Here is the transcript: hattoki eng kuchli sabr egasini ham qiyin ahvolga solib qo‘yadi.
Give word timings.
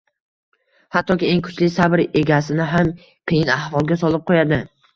hattoki 0.95 1.29
eng 1.33 1.43
kuchli 1.49 1.69
sabr 1.75 2.03
egasini 2.23 2.67
ham 2.73 2.91
qiyin 3.05 3.55
ahvolga 3.61 4.03
solib 4.07 4.29
qo‘yadi. 4.33 4.63